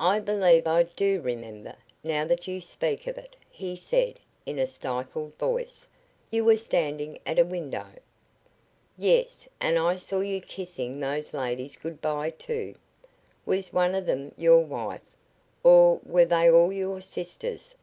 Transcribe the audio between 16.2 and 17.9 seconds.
they all your sisters?